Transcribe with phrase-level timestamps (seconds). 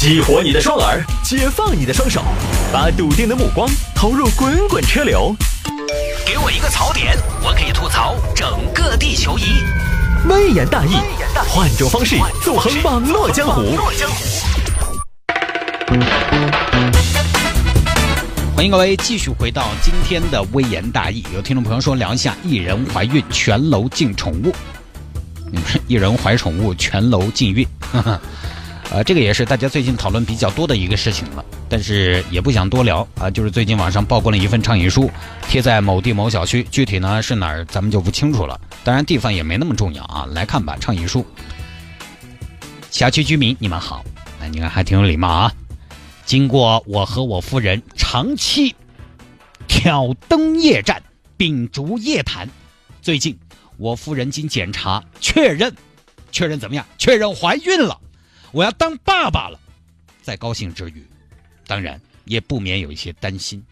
[0.00, 2.22] 激活你的双耳，解放你的双手，
[2.72, 5.34] 把笃定的目光投入滚滚车流。
[6.24, 9.42] 给我一个槽点，我可以吐槽整个地球仪。
[10.28, 10.92] 微言大义，
[11.48, 12.14] 换种方式
[12.44, 13.76] 纵横网络江湖。
[18.54, 21.24] 欢迎各位继续回到今天的微言大义。
[21.34, 24.54] 有听众朋友说聊一下一人怀孕全楼禁宠物，
[25.88, 27.66] 一人怀宠物全楼禁孕。
[28.90, 33.30] 呃，这个也是大家最近讨论比较多的一个事情了，但是也不想多聊啊。
[33.30, 35.10] 就是最近网上曝光了一份倡议书，
[35.46, 38.58] 贴在某地某小区，具体呢是哪儿咱们就不清楚了。
[38.82, 40.26] 当然地方也没那么重要啊。
[40.32, 41.24] 来看吧，倡议书。
[42.90, 44.02] 辖区居民你们好，
[44.40, 45.52] 哎，你看还挺有礼貌啊。
[46.24, 48.74] 经过我和我夫人长期
[49.66, 51.02] 挑灯夜战、
[51.36, 52.48] 秉烛夜谈，
[53.02, 53.38] 最近
[53.76, 55.70] 我夫人经检查确认，
[56.32, 56.86] 确认怎么样？
[56.96, 57.98] 确认怀孕了。
[58.52, 59.58] 我要当爸爸了，
[60.22, 61.06] 在高兴之余，
[61.66, 63.62] 当然也不免有一些担心。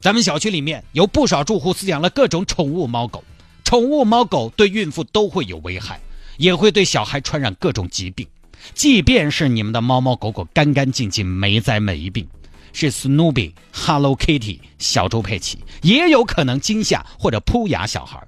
[0.00, 3.24] 咱们小区里面有不少住户饲养了各种宠物猫狗，
[3.64, 6.00] 宠物猫狗对孕妇都会有危害，
[6.36, 8.26] 也会对小孩传染各种疾病。
[8.74, 12.28] 即便是你们的猫猫狗狗干干净净，没灾没病，
[12.72, 18.22] 是 Snoopy、Hello Kitty、小猪佩奇，也有可能惊吓或者扑咬小孩。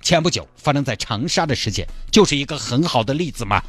[0.00, 3.62] 前不久发生在长沙的事件，就是一个很好的例子嘛。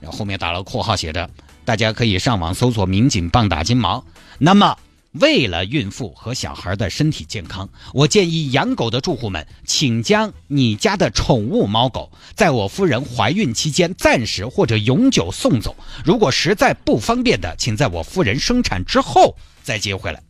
[0.00, 1.28] 然后后面打了括号，写着
[1.64, 4.04] ：“大家可以上网搜索‘民警棒打金毛’。”
[4.38, 4.76] 那么，
[5.12, 15.76] 为了孕妇和小孩的身体健康，我建议养狗的住户们，请将你家的宠物猫狗在我夫人怀孕期间暂时或者永久送走。
[16.04, 20.22] 如果实在不方便的，请在我夫人生产之后再接回来，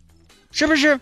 [0.50, 0.98] 是不是？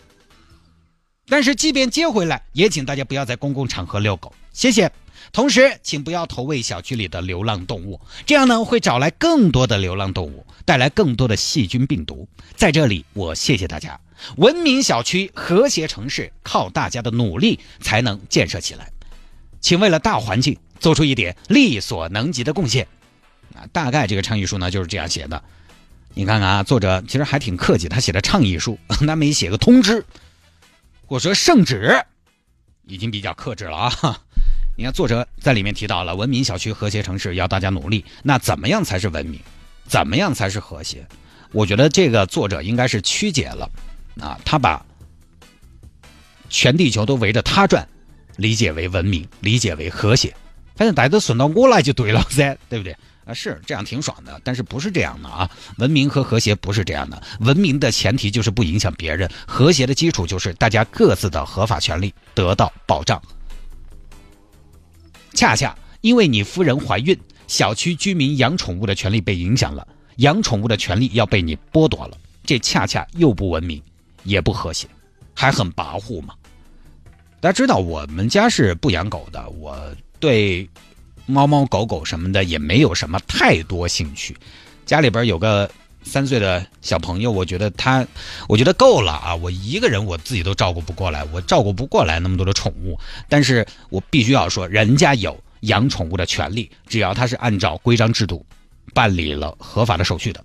[1.29, 4.91] 但是即便接回来，也请大家不要在公共场合遛狗，谢谢。
[5.33, 12.29] 同时，请不要投喂小区里的流浪动物，这样呢会找来更多的流浪动物，带来更多的细菌病毒。
[12.57, 14.01] 在这里，我谢谢大家。
[14.37, 18.91] 文明小区、和谐城市，靠大家的努力才能建设起来。
[19.61, 22.89] 请为了大环境做出一点力所能及的贡献。
[23.55, 25.43] 啊，大概这个倡议书呢就是这样写的。
[26.15, 30.05] 你看看啊，作者其实还挺客气，他写的倡议书， 他没写个通知，
[31.07, 32.05] 或者说圣旨，
[32.87, 34.23] 已经比较克制了啊。
[34.79, 38.05] 你看，作者在里面提到了文明小区、和谐城市要大家努力。
[38.23, 39.41] 那怎么样才是文明？
[39.89, 41.05] 怎么样才是和谐？
[41.51, 43.69] 我觉得这个作者应该是曲解了
[44.21, 44.81] 啊，他把
[46.49, 47.89] 全地球都围着他转，
[48.37, 50.33] 理解为文明，理解为和谐。
[50.77, 52.97] 反正大家都顺到我来就对了噻，对不对？
[53.25, 55.51] 啊，是这样挺爽的，但是不是这样的啊？
[55.79, 57.21] 文明和和谐不是这样的。
[57.41, 63.21] 文明的前提就是不影响别人，和谐的基础就是大家各自的合法权利得到保障。
[65.39, 67.17] 恰恰因为你夫人怀孕，
[67.47, 73.81] 小区居民养宠物的权利被影响了，养宠物的权利要被你剥夺了，这恰恰又不文明，
[74.25, 74.89] 也不和谐，
[75.33, 76.35] 还很跋扈嘛。
[77.39, 79.79] 大家知道我们家是不养狗的，我
[80.19, 80.69] 对
[81.25, 84.37] 猫猫狗狗什么的也没有什么太多兴趣，
[84.85, 85.71] 家里边有个。
[86.05, 88.07] 三岁的小朋友，我觉得他，
[88.49, 89.35] 我觉得够了啊！
[89.37, 92.99] 我一个人我自己都照顾不过来，我照顾不过来那么多的宠物。
[93.29, 98.47] 但是我必须要说，人家有养宠物的权利，只要他是按照规章制度
[98.95, 100.43] 办理了合法的手续的，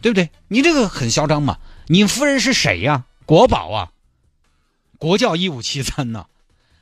[0.00, 0.30] 对不对？
[0.48, 1.58] 你这个很嚣张嘛！
[1.86, 3.04] 你夫人是谁呀？
[3.24, 3.92] 国宝啊！
[4.98, 6.26] 国教一五七三呢，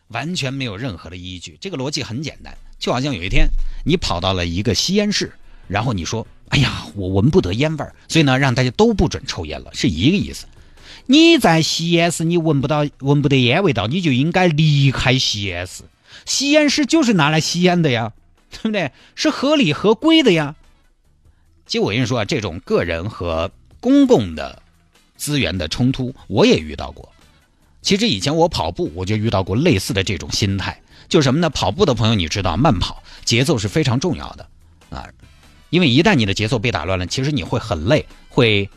[0.08, 1.58] 完全没有任何的依据。
[1.60, 3.48] 这个逻辑很简单，就好像有一天
[3.84, 5.34] 你跑到了一个吸烟室，
[5.68, 6.26] 然后你说。
[6.50, 10.47] 哎呀，我闻不得烟味儿，所以呢，让大家都不准抽烟了，是一个意思。
[11.06, 15.84] 你在吸烟室，你闻不到闻不得烟味道，你就应该离开吸烟室。
[16.27, 18.12] 吸烟室就是拿来吸烟的呀，
[18.50, 18.93] 对不对？
[19.15, 20.55] 是合理合规的呀。
[21.66, 23.50] 其实我跟你说啊，这种个人和
[23.81, 24.61] 公共的
[25.17, 27.09] 资源的冲突，我也遇到过。
[27.81, 31.49] 其实以前我跑步，我就遇到过类似的这种心态，就是什么呢？
[31.49, 34.49] 跑步的朋友，你知道，慢跑节奏是非常重要的
[34.91, 35.09] 啊。
[35.70, 38.69] 因为一旦你的节奏被打乱了，其实你会很累，会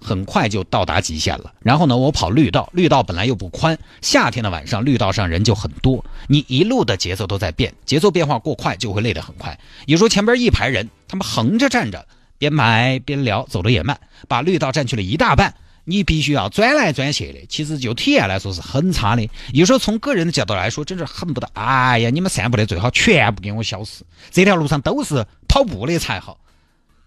[0.00, 1.52] 很快就到达极限了。
[1.60, 9.58] 然后呢，我跑绿道，绿道本来又不宽，夏天的晚上绿道上人就很多，你一路的节奏都在变，节奏变化过快就会累得很快。
[9.86, 13.98] 有时候前边一排人，他们横着站着，边买边聊，走得也慢，
[14.28, 15.54] 把绿道占去了一大半。
[15.86, 19.28] 你必须要转来转去的，其实就体验来说是很差的。
[19.52, 26.40] 有时候从个人的角度来说，真是恨不得，哎呀，你们散步的最好全部给我消失，这条路上都是跑步的才好。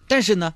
[0.07, 0.53] 但是呢，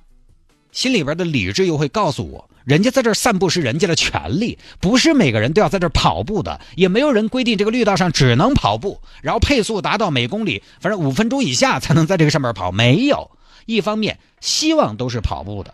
[0.71, 13.29] 心里边的理智又会告诉我，人家在这散步是人家的权利，不是每个人都要在这跑步的，也没有人规定这个绿道上只能跑步，然后配速达到每公里，反正五分钟以下才能在这个上面跑，没有。
[13.65, 15.73] 一方面希望都是跑步的，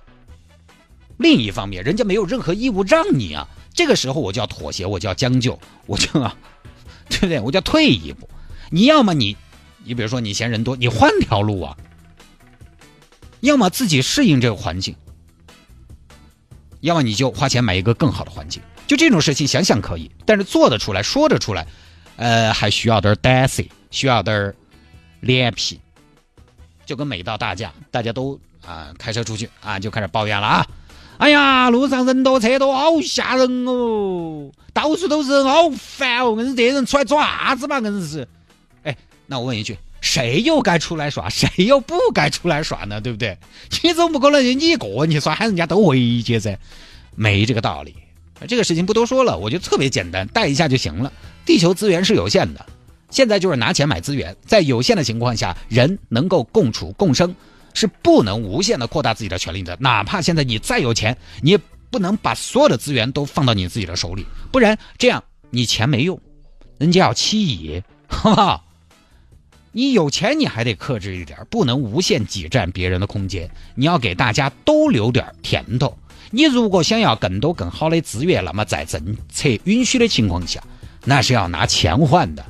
[1.17, 3.47] 另一方面人家没有任何义务让你啊。
[3.75, 6.35] 这个时候我就要妥协，我就要将就，我就啊，
[7.09, 7.39] 对不对？
[7.39, 8.27] 我就要退一步。
[8.71, 9.37] 你要么你，
[9.83, 11.77] 你比如说你嫌人多，你换条路啊；
[13.41, 14.95] 要么自己适应这个环境，
[16.81, 18.61] 要么你就花钱买一个更好的环境。
[18.87, 21.67] 就这种事情想想可以，但是做得出来说得出来，
[22.15, 24.53] 呃，还需要点胆色，需要点
[25.19, 25.79] 脸皮。
[26.85, 30.67] 就跟每到大假，大家都啊开车出去啊就开始抱怨了啊，
[31.17, 37.79] 哎呀，路上人多车多，好吓人哦，到处都是人，好烦哦，硬是这些人出来做啥子嘛？
[37.79, 38.25] 硬是，
[38.83, 38.95] 哎，
[39.25, 43.01] 那我问一句，谁又该出来耍，谁又不该出来耍呢？
[43.01, 43.37] 对不对？
[43.83, 46.57] 你总不可能你一个人去耍，喊人家都回去噻，
[47.15, 47.95] 没这个道理。
[48.47, 51.11] 这个事情不多说了，我觉得特别简单，带一下就行了。
[51.45, 52.65] 地球资源是有限的。
[53.09, 57.33] 现在就是拿钱买资源，在有限的情况下，人能够共处共生，
[57.73, 59.75] 是不能无限的扩大自己的权利的。
[59.79, 61.59] 哪怕现在你再有钱，你也
[61.89, 66.19] 不能把所有的资源都放到你自己的手里，不然这样你钱没用，
[66.77, 68.66] 人家要欺爷，好不好？
[69.77, 75.95] 你有钱你还得克制一点，不能无限挤占别人的空间，你要给大家都留点甜头。
[76.31, 80.63] 你如果想要更多更好的资源，那么在政策允许的情况下，
[81.05, 82.43] 那是要拿钱换的。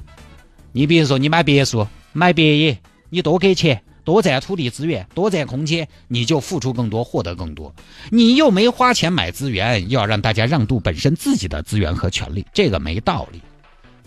[0.71, 2.79] 你比如说，你买别墅、买别野，
[3.09, 7.75] 你多给钱，多占土地资源，多占空间，你就付出更多，获得更多。
[8.09, 13.41] 你又没花钱买资源，又要让大家让渡本身自己的资源和权利，这个没道理，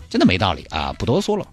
[0.09, 0.91] 真的没道理啊！
[0.97, 1.45] 不多说了。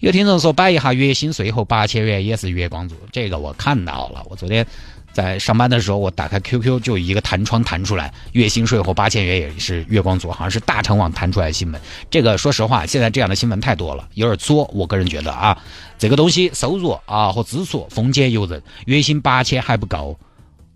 [0.00, 4.66] 有听众说摆一下月薪税后八千元也是月光族，这个我看到了，我昨天。
[5.12, 11.80] 在上班的时候，我打开 QQ 就一个弹窗弹出来，月薪税后八千元也是月光族，好像是大成网弹出来的新闻。
[12.08, 14.70] 这个说实话，现在这样的新闻太多了，有点作。
[14.72, 15.60] 我个人觉得啊，
[15.98, 20.16] 这个东西收入啊和支出丰俭由人，月薪八千还不够，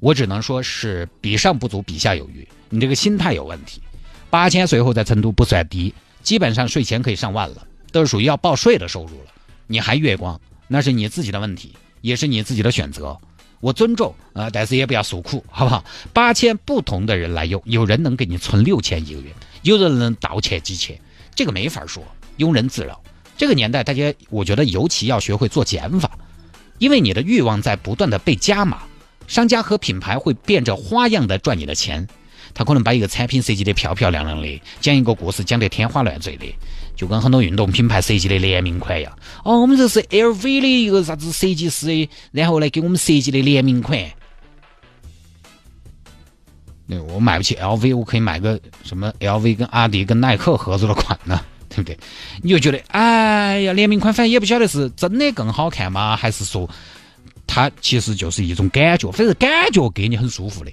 [0.01, 2.47] 我只能说是比上不足，比下有余。
[2.71, 3.81] 你这个心态有问题。
[4.31, 5.95] 八千税后在成都不算低，
[6.25, 9.31] 基本上税前可以上万了，都是属于要报税的收入了。
[9.69, 13.17] 你还月光，那是你自己的问题，也是你自己的选择。
[13.61, 15.85] 我尊重啊，但是也不要诉苦，好不好？
[16.13, 19.33] 八千不同的人来用，有人能给你存六千一个月，
[19.63, 21.01] 有的人能倒钱几千，
[21.37, 22.03] 这个没法说，
[22.39, 23.01] 庸人自扰。
[23.39, 26.11] 这个年代，大家我觉得尤其要学会做减法，
[26.79, 28.83] 因为你的欲望在不断的被加码，
[29.29, 32.09] 商家和品牌会变着花样的赚你的钱。
[32.53, 36.47] 他可能把一个产品设计的漂漂亮亮的，讲一个故事讲得天花乱坠的，
[36.95, 39.19] 就跟很多运动品牌设计的联名款一样。
[39.45, 43.99] 哦，我们这是 LV 的一个啥子设计师，然后来给我们设计的联名款。
[46.87, 51.41] 那我买不起 LV，我可以买个什么 LV 跟阿迪跟耐克合作的款呢？
[51.71, 51.99] 对不对？
[52.43, 56.15] 你就觉得，哎呀，联名款反正也不晓得是真的更好看吗？
[56.15, 56.69] 还是说
[57.47, 60.71] 它其实就是一种感觉，反正感觉给你很舒服的。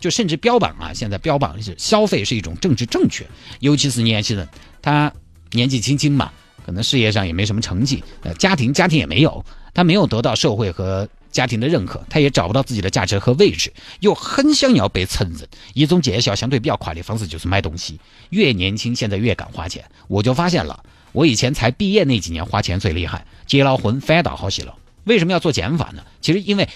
[0.00, 3.26] 就甚至标榜啊，现在标榜是消费是一种政治正确，
[3.60, 4.48] 尤其是年轻人，
[4.80, 5.12] 他
[5.52, 6.32] 年纪轻轻嘛，
[6.64, 15.48] 可能事业上也没什么成绩，呃，家庭家庭也没有，他没有得到社会和家庭的认可，他也找不到自己的价值和位置，又很想要被承认。
[15.74, 17.98] 一种见效相对比较快的方式就是买东西，
[18.30, 19.84] 越年轻现在越敢花钱。
[20.06, 24.74] 我就发现了，我以前才毕业那几年花钱最厉害，结了婚反倒好些了。
[25.04, 26.04] 为什么要做减法呢？
[26.20, 26.68] 其实因为。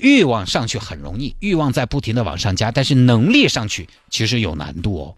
[0.00, 5.14] 欲望上去很容易，欲望在不停的往上加，但是能力上去其实有难度哦。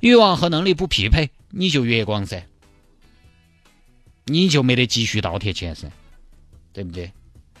[0.00, 2.42] 欲望和能力不匹配，你就月光噻，
[4.26, 5.88] 你就没得积蓄倒贴钱噻，
[6.72, 7.10] 对不对？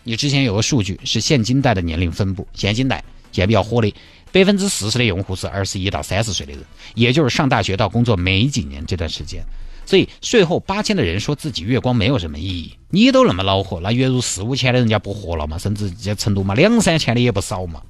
[0.02, 3.94] 你之前有个数据是现金贷的年龄分布，现金贷现在比较火的，
[4.32, 6.62] 百分之四十的用户是二十一到三十岁的人，
[6.94, 9.42] 也就是上大学到工作没几年这段时间。
[9.86, 15.58] 所以税后八千的人说自己月光没有什么意义，你都那么恼火，那月入四五千的人家不活了吗？
[15.58, 17.82] 甚至在成都嘛，两三千的也不少嘛，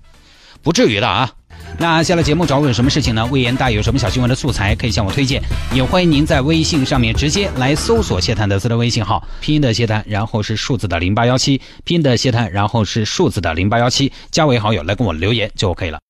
[0.63, 1.31] 不至于的啊。
[1.79, 3.25] 那下了节目找我有什么事情呢？
[3.27, 16.04] 魏延大有什么小新闻的素材可以向我推荐，也欢迎您在微信上面直接来搜索谢探德斯的微信号，拼音的谢探，然后是数字的零八幺七，拼音的谢探，然后是数字的零八幺七，加为好友来跟我留言就可以了。